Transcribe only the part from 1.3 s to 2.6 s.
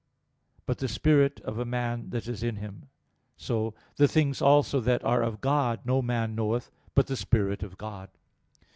of a man that is in